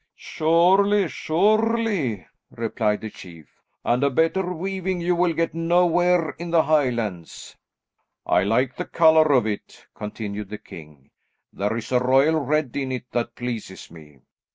"Surely, 0.15 1.07
surely," 1.07 2.25
replied 2.49 3.01
the 3.01 3.09
chief, 3.11 3.45
"and 3.85 4.03
a 4.03 4.09
better 4.09 4.51
weaving 4.51 4.99
you 4.99 5.15
will 5.15 5.33
get 5.33 5.53
nowhere 5.53 6.31
in 6.39 6.49
the 6.49 6.63
Highlands." 6.63 7.55
"I 8.25 8.41
like 8.41 8.75
the 8.77 8.85
colour 8.85 9.31
of 9.31 9.45
it," 9.45 9.85
continued 9.93 10.49
the 10.49 10.57
king. 10.57 11.11
"There 11.53 11.77
is 11.77 11.91
a 11.91 11.99
royal 11.99 12.39
red 12.39 12.75
in 12.75 12.91
it 12.91 13.11
that 13.11 13.35
pleases 13.35 13.91
me. 13.91 14.21